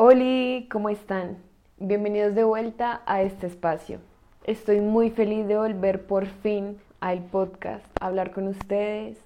[0.00, 1.38] Hola, ¿cómo están?
[1.76, 3.98] Bienvenidos de vuelta a este espacio.
[4.44, 9.18] Estoy muy feliz de volver por fin al podcast, a hablar con ustedes.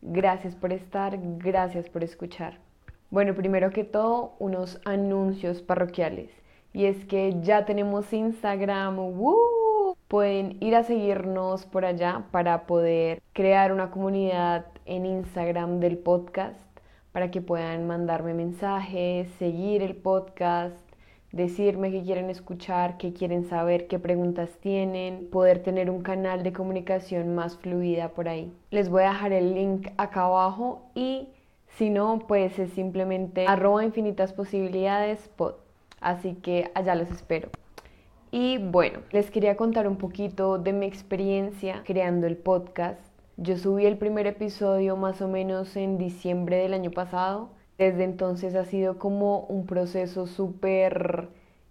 [0.00, 2.56] Gracias por estar, gracias por escuchar.
[3.10, 6.30] Bueno, primero que todo, unos anuncios parroquiales.
[6.72, 8.98] Y es que ya tenemos Instagram.
[8.98, 9.94] ¡Woo!
[10.08, 16.73] Pueden ir a seguirnos por allá para poder crear una comunidad en Instagram del podcast,
[17.14, 20.76] para que puedan mandarme mensajes, seguir el podcast,
[21.30, 26.52] decirme qué quieren escuchar, qué quieren saber, qué preguntas tienen, poder tener un canal de
[26.52, 28.52] comunicación más fluida por ahí.
[28.72, 31.28] Les voy a dejar el link acá abajo y
[31.78, 35.54] si no, pues es simplemente arroba infinitas posibilidades pod.
[36.00, 37.48] Así que allá los espero.
[38.32, 43.13] Y bueno, les quería contar un poquito de mi experiencia creando el podcast.
[43.36, 47.48] Yo subí el primer episodio más o menos en diciembre del año pasado.
[47.78, 51.28] Desde entonces ha sido como un proceso súper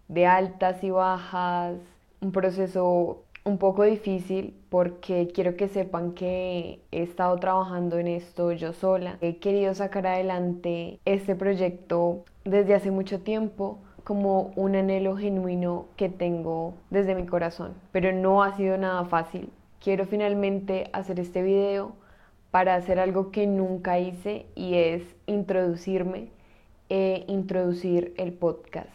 [0.10, 1.78] de altas y bajas,
[2.20, 8.52] un proceso un poco difícil porque quiero que sepan que he estado trabajando en esto
[8.52, 9.18] yo sola.
[9.22, 16.10] He querido sacar adelante este proyecto desde hace mucho tiempo como un anhelo genuino que
[16.10, 19.50] tengo desde mi corazón, pero no ha sido nada fácil.
[19.84, 21.92] Quiero finalmente hacer este video
[22.52, 26.30] para hacer algo que nunca hice y es introducirme
[26.88, 28.88] e introducir el podcast.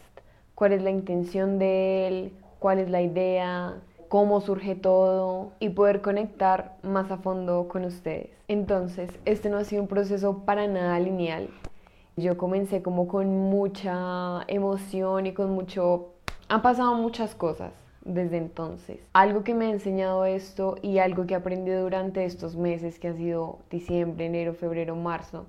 [0.55, 2.33] ¿Cuál es la intención de él?
[2.57, 3.75] ¿Cuál es la idea?
[4.07, 8.31] cómo surge todo y poder conectar más a fondo con ustedes.
[8.47, 11.51] Entonces, este no ha sido un proceso para nada lineal.
[12.17, 16.15] Yo comencé como con mucha emoción y con mucho...
[16.47, 18.99] Han pasado muchas cosas desde entonces.
[19.13, 23.09] Algo que me ha enseñado esto y algo que he aprendido durante estos meses que
[23.09, 25.45] ha sido diciembre, enero, febrero, marzo,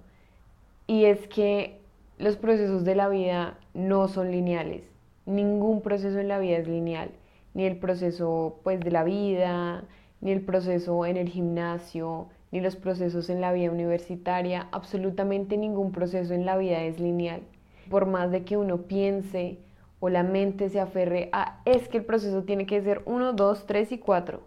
[0.87, 1.79] y es que
[2.19, 4.91] los procesos de la vida no son lineales.
[5.27, 7.11] Ningún proceso en la vida es lineal
[7.55, 9.85] ni el proceso pues de la vida,
[10.21, 15.93] ni el proceso en el gimnasio, ni los procesos en la vida universitaria, absolutamente ningún
[15.93, 17.43] proceso en la vida es lineal.
[17.89, 19.59] Por más de que uno piense
[20.01, 23.67] o la mente se aferre a es que el proceso tiene que ser 1, 2,
[23.67, 24.41] 3 y 4.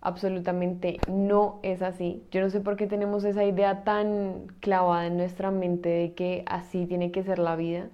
[0.00, 2.24] Absolutamente no es así.
[2.30, 6.42] Yo no sé por qué tenemos esa idea tan clavada en nuestra mente de que
[6.46, 7.88] así tiene que ser la vida,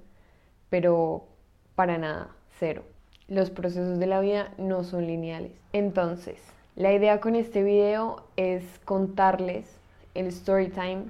[0.70, 1.26] pero
[1.74, 2.82] para nada, cero
[3.30, 5.52] los procesos de la vida no son lineales.
[5.72, 6.42] Entonces,
[6.74, 9.78] la idea con este video es contarles
[10.14, 11.04] el story time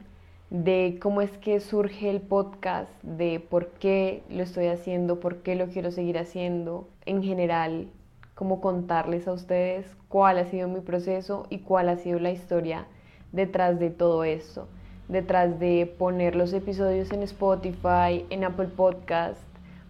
[0.50, 5.54] de cómo es que surge el podcast, de por qué lo estoy haciendo, por qué
[5.54, 7.86] lo quiero seguir haciendo, en general,
[8.34, 12.86] cómo contarles a ustedes cuál ha sido mi proceso y cuál ha sido la historia
[13.30, 14.66] detrás de todo esto,
[15.08, 19.40] detrás de poner los episodios en Spotify, en Apple Podcast,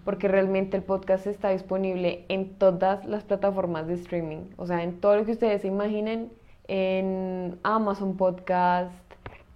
[0.04, 5.00] porque realmente el podcast está disponible en todas las plataformas de streaming, o sea, en
[5.00, 6.30] todo lo que ustedes se imaginen,
[6.68, 9.09] en Amazon Podcast,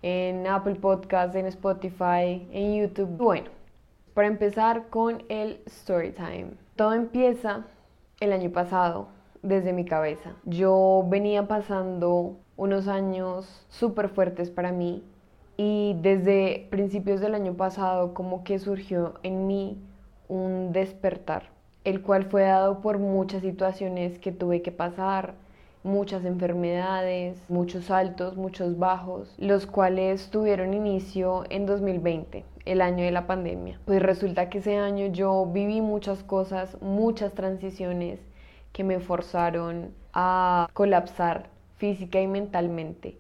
[0.05, 3.09] en Apple Podcast, en Spotify, en YouTube.
[3.17, 3.49] Bueno,
[4.13, 6.51] para empezar con el story time.
[6.77, 7.65] Todo empieza
[8.21, 9.09] el año pasado
[9.41, 10.37] desde mi cabeza.
[10.45, 15.03] Yo venía pasando unos años súper fuertes para mí
[15.57, 19.83] y desde principios del año pasado como que surgió en mí
[20.29, 21.45] un despertar,
[21.85, 25.33] el cual fue dado por muchas situaciones que tuve que pasar,
[25.85, 33.11] muchas enfermedades, muchos altos, muchos bajos, los cuales tuvieron inicio en 2020, el año de
[33.11, 33.79] la pandemia.
[33.85, 38.19] Pues resulta que ese año yo viví muchas cosas, muchas transiciones
[38.73, 43.19] que me forzaron a colapsar física y mentalmente.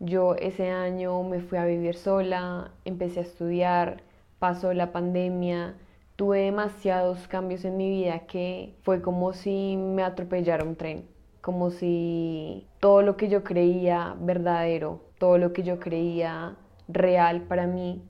[0.00, 4.02] Yo ese año me fui a vivir sola, empecé a estudiar,
[4.40, 5.76] pasó la pandemia,
[6.16, 11.04] tuve demasiados cambios en mi vida que fue como si me atropellara un tren,
[11.42, 16.56] como si todo lo que yo creía verdadero, todo lo que yo creía
[16.88, 18.00] real para mí,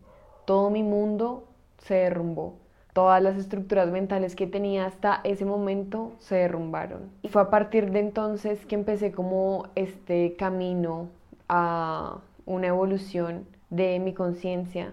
[0.44, 1.48] todo mi mundo
[1.78, 2.54] se derrumbó.
[2.92, 7.10] Todas las estructuras mentales que tenía hasta ese momento se derrumbaron.
[7.22, 11.08] Y fue a partir de entonces que empecé como este camino
[11.48, 14.92] a una evolución de mi conciencia,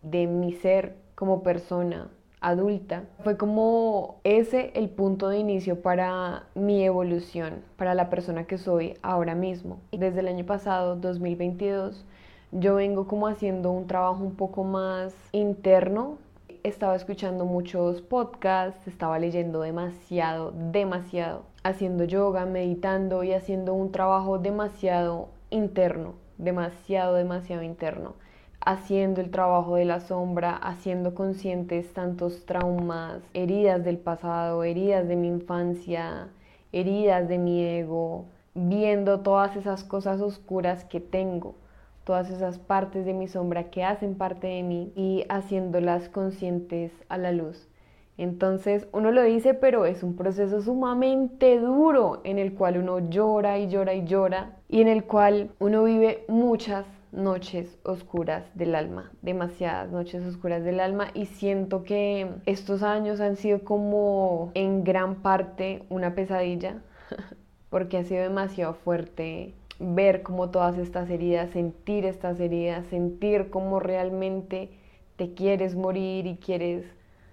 [0.00, 2.08] de mi ser como persona,
[2.44, 3.04] adulta.
[3.22, 8.98] Fue como ese el punto de inicio para mi evolución, para la persona que soy
[9.02, 9.78] ahora mismo.
[9.92, 12.04] Desde el año pasado, 2022,
[12.52, 16.18] yo vengo como haciendo un trabajo un poco más interno.
[16.62, 24.38] Estaba escuchando muchos podcasts, estaba leyendo demasiado, demasiado, haciendo yoga, meditando y haciendo un trabajo
[24.38, 28.23] demasiado interno, demasiado, demasiado interno
[28.64, 35.16] haciendo el trabajo de la sombra, haciendo conscientes tantos traumas, heridas del pasado, heridas de
[35.16, 36.28] mi infancia,
[36.72, 38.24] heridas de mi ego,
[38.54, 41.56] viendo todas esas cosas oscuras que tengo,
[42.04, 47.18] todas esas partes de mi sombra que hacen parte de mí y haciéndolas conscientes a
[47.18, 47.68] la luz.
[48.16, 53.58] Entonces uno lo dice, pero es un proceso sumamente duro en el cual uno llora
[53.58, 59.12] y llora y llora y en el cual uno vive muchas noches oscuras del alma,
[59.22, 65.16] demasiadas noches oscuras del alma y siento que estos años han sido como en gran
[65.16, 66.82] parte una pesadilla
[67.70, 73.80] porque ha sido demasiado fuerte ver como todas estas heridas, sentir estas heridas, sentir cómo
[73.80, 74.70] realmente
[75.16, 76.84] te quieres morir y quieres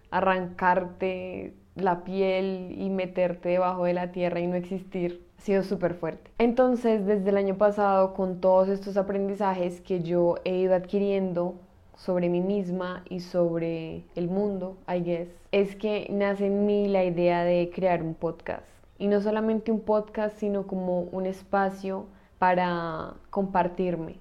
[0.09, 6.31] arrancarte la piel y meterte debajo de la tierra y no existir sido súper fuerte.
[6.37, 11.55] Entonces, desde el año pasado, con todos estos aprendizajes que yo he ido adquiriendo
[11.95, 17.03] sobre mí misma y sobre el mundo, I guess, es que nace en mí la
[17.03, 18.67] idea de crear un podcast.
[18.97, 22.05] Y no solamente un podcast, sino como un espacio
[22.37, 24.17] para compartirme,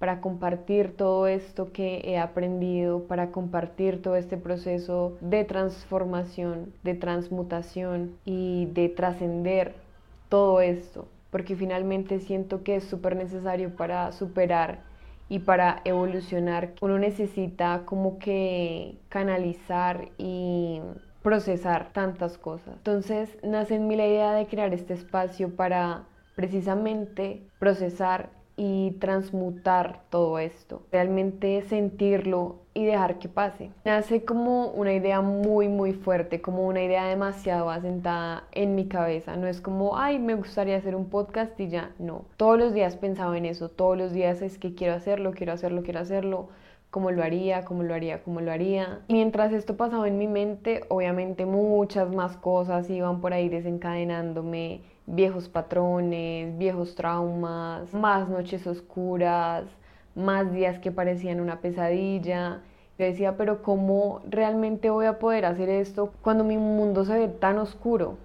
[0.00, 6.94] para compartir todo esto que he aprendido, para compartir todo este proceso de transformación, de
[6.94, 9.83] transmutación y de trascender
[10.28, 14.82] todo esto, porque finalmente siento que es súper necesario para superar
[15.28, 16.74] y para evolucionar.
[16.80, 20.80] Uno necesita como que canalizar y
[21.22, 22.74] procesar tantas cosas.
[22.76, 26.04] Entonces nace en mí la idea de crear este espacio para
[26.36, 33.70] precisamente procesar y transmutar todo esto, realmente sentirlo y dejar que pase.
[33.84, 39.36] Nace como una idea muy muy fuerte, como una idea demasiado asentada en mi cabeza.
[39.36, 42.24] No es como, ay, me gustaría hacer un podcast y ya, no.
[42.36, 45.82] Todos los días pensaba en eso, todos los días es que quiero hacerlo, quiero hacerlo,
[45.82, 46.48] quiero hacerlo
[46.90, 49.00] cómo lo haría, cómo lo haría, cómo lo haría.
[49.08, 55.48] Mientras esto pasaba en mi mente, obviamente muchas más cosas iban por ahí desencadenándome viejos
[55.48, 59.64] patrones, viejos traumas, más noches oscuras,
[60.14, 62.62] más días que parecían una pesadilla.
[62.98, 67.28] Yo decía, pero ¿cómo realmente voy a poder hacer esto cuando mi mundo se ve
[67.28, 68.16] tan oscuro?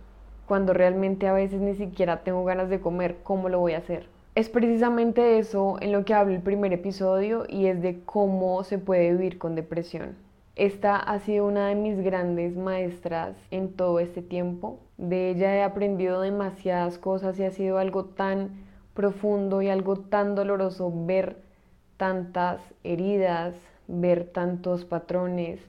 [0.47, 4.07] Cuando realmente a veces ni siquiera tengo ganas de comer, ¿cómo lo voy a hacer?
[4.36, 8.77] Es precisamente eso en lo que hablo el primer episodio y es de cómo se
[8.77, 10.15] puede vivir con depresión.
[10.56, 14.80] Esta ha sido una de mis grandes maestras en todo este tiempo.
[14.97, 20.35] De ella he aprendido demasiadas cosas y ha sido algo tan profundo y algo tan
[20.35, 21.49] doloroso ver
[22.00, 23.54] tantas heridas,
[23.90, 25.60] ver tantos patrones,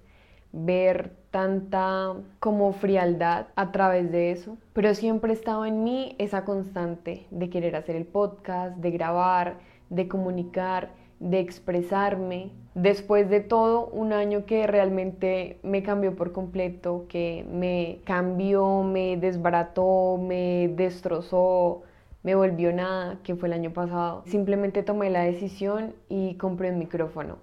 [0.52, 6.44] ver tanta como frialdad a través de eso, pero siempre ha estado en mí esa
[6.44, 12.52] constante de querer hacer el podcast, de grabar, de comunicar, de expresarme.
[12.74, 19.16] Después de todo, un año que realmente me cambió por completo, que me cambió, me
[19.16, 21.82] desbarató, me destrozó,
[22.22, 24.22] me volvió nada, que fue el año pasado.
[24.26, 27.38] Simplemente tomé la decisión y compré un micrófono.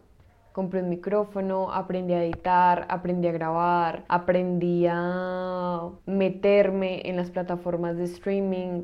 [0.54, 7.98] Compré un micrófono, aprendí a editar, aprendí a grabar, aprendí a meterme en las plataformas
[7.98, 8.84] de streaming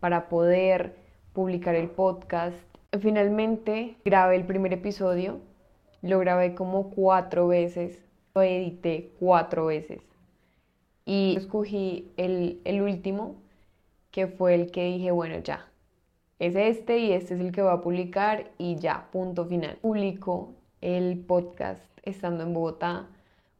[0.00, 0.96] para poder
[1.32, 2.56] publicar el podcast.
[3.00, 5.40] Finalmente grabé el primer episodio,
[6.02, 8.02] lo grabé como cuatro veces,
[8.34, 10.02] lo edité cuatro veces.
[11.04, 13.36] Y escogí el, el último,
[14.12, 15.68] que fue el que dije, bueno, ya,
[16.38, 19.78] es este y este es el que voy a publicar y ya, punto final.
[19.80, 23.08] Publico el podcast estando en Bogotá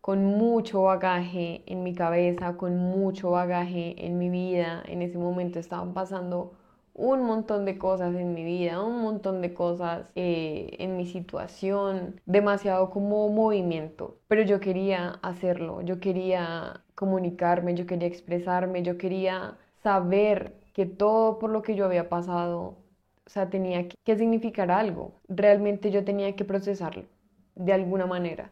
[0.00, 4.82] con mucho bagaje en mi cabeza, con mucho bagaje en mi vida.
[4.86, 6.54] En ese momento estaban pasando
[6.94, 12.20] un montón de cosas en mi vida, un montón de cosas eh, en mi situación,
[12.26, 19.56] demasiado como movimiento, pero yo quería hacerlo, yo quería comunicarme, yo quería expresarme, yo quería
[19.82, 22.78] saber que todo por lo que yo había pasado,
[23.26, 27.04] o sea, tenía que significar algo, realmente yo tenía que procesarlo
[27.54, 28.50] de alguna manera.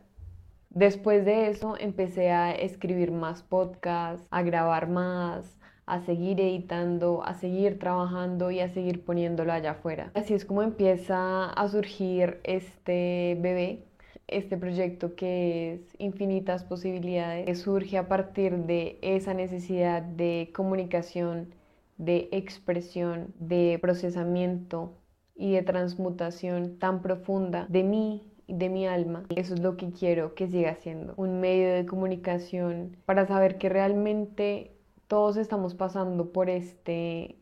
[0.71, 7.35] Después de eso empecé a escribir más podcasts, a grabar más, a seguir editando, a
[7.35, 10.13] seguir trabajando y a seguir poniéndolo allá afuera.
[10.15, 13.90] Así es como empieza a surgir este bebé,
[14.31, 21.55] este proyecto que es infinitas posibilidades, que surge a partir de esa necesidad de comunicación,
[21.99, 24.95] de expresión, de procesamiento
[25.35, 29.25] y de transmutación tan profunda de mí de mi alma.
[29.35, 31.15] Eso es lo que quiero que siga siendo.
[31.17, 34.73] Un medio de comunicación para saber que realmente
[35.07, 37.37] todos estamos pasando por este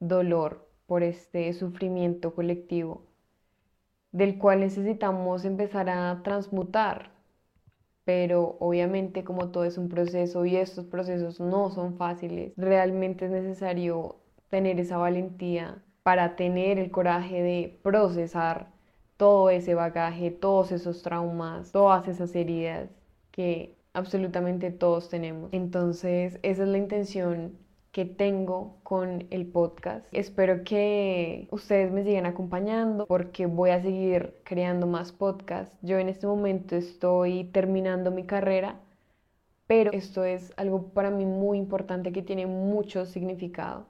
[0.00, 3.11] dolor, por este sufrimiento colectivo
[4.12, 7.10] del cual necesitamos empezar a transmutar.
[8.04, 13.30] Pero obviamente como todo es un proceso y estos procesos no son fáciles, realmente es
[13.30, 14.16] necesario
[14.50, 18.72] tener esa valentía para tener el coraje de procesar
[19.16, 22.90] todo ese bagaje, todos esos traumas, todas esas heridas
[23.30, 25.50] que absolutamente todos tenemos.
[25.52, 27.56] Entonces, esa es la intención
[27.92, 30.06] que tengo con el podcast.
[30.12, 35.76] Espero que ustedes me sigan acompañando porque voy a seguir creando más podcasts.
[35.82, 38.80] Yo en este momento estoy terminando mi carrera,
[39.66, 43.86] pero esto es algo para mí muy importante que tiene mucho significado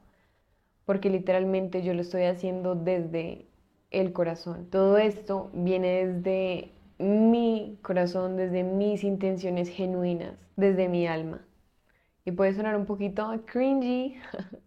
[0.84, 3.46] porque literalmente yo lo estoy haciendo desde
[3.90, 4.66] el corazón.
[4.70, 11.44] Todo esto viene desde mi corazón, desde mis intenciones genuinas, desde mi alma.
[12.24, 14.16] Y puede sonar un poquito cringy,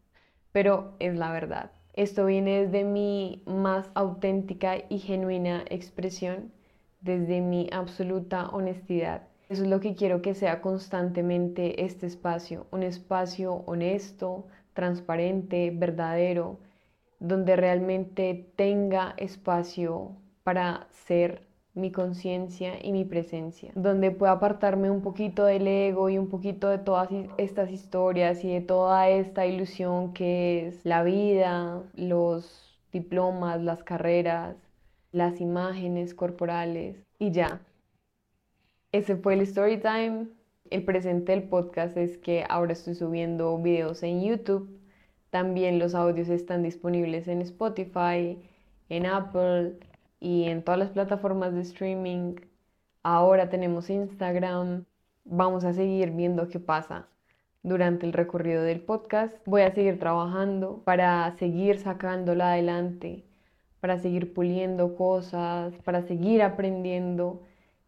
[0.51, 1.71] pero es la verdad.
[1.93, 6.51] Esto viene desde mi más auténtica y genuina expresión,
[6.99, 9.27] desde mi absoluta honestidad.
[9.47, 16.59] Eso es lo que quiero que sea constantemente este espacio, un espacio honesto, transparente, verdadero,
[17.19, 25.01] donde realmente tenga espacio para ser mi conciencia y mi presencia, donde pueda apartarme un
[25.01, 30.13] poquito del ego y un poquito de todas estas historias y de toda esta ilusión
[30.13, 34.55] que es la vida, los diplomas, las carreras,
[35.11, 37.61] las imágenes corporales y ya.
[38.93, 40.27] Ese fue el story time.
[40.69, 44.79] El presente del podcast es que ahora estoy subiendo videos en YouTube.
[45.29, 48.39] También los audios están disponibles en Spotify,
[48.87, 49.77] en Apple,
[50.25, 52.37] y en todas las plataformas de streaming.
[53.03, 54.85] Ahora tenemos Instagram.
[55.23, 57.07] Vamos a seguir viendo qué pasa
[57.61, 59.35] durante el recorrido del podcast.
[59.45, 63.23] Voy a seguir trabajando para seguir sacándola adelante,
[63.79, 67.43] para seguir puliendo cosas, para seguir aprendiendo,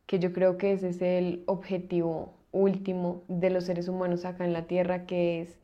[0.05, 4.53] que yo creo que ese es el objetivo último de los seres humanos acá en
[4.53, 5.57] la Tierra, que es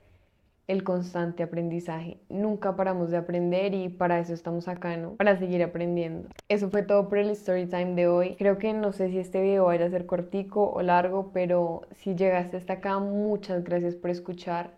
[0.67, 2.19] el constante aprendizaje.
[2.29, 5.15] Nunca paramos de aprender y para eso estamos acá, ¿no?
[5.15, 6.29] Para seguir aprendiendo.
[6.47, 8.35] Eso fue todo por el story time de hoy.
[8.35, 12.15] Creo que no sé si este video vaya a ser cortico o largo, pero si
[12.15, 14.71] llegaste hasta acá, muchas gracias por escuchar.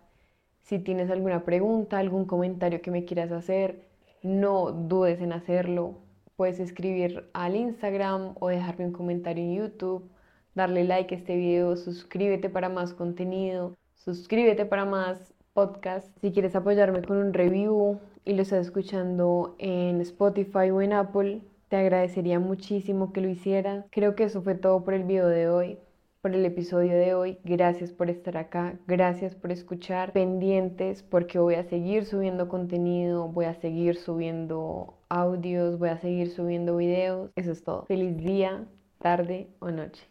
[0.62, 3.86] Si tienes alguna pregunta, algún comentario que me quieras hacer,
[4.22, 5.94] no dudes en hacerlo.
[6.34, 10.10] Puedes escribir al Instagram o dejarme un comentario en YouTube,
[10.56, 16.06] darle like a este video, suscríbete para más contenido, suscríbete para más podcast.
[16.20, 21.40] Si quieres apoyarme con un review y lo estás escuchando en Spotify o en Apple,
[21.68, 23.86] te agradecería muchísimo que lo hicieras.
[23.90, 25.78] Creo que eso fue todo por el video de hoy,
[26.20, 27.38] por el episodio de hoy.
[27.42, 30.12] Gracias por estar acá, gracias por escuchar.
[30.12, 36.30] Pendientes porque voy a seguir subiendo contenido, voy a seguir subiendo audios, voy a seguir
[36.30, 37.30] subiendo videos.
[37.34, 37.86] Eso es todo.
[37.86, 38.66] Feliz día,
[38.98, 40.06] tarde o noche.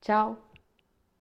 [0.00, 0.51] Chao.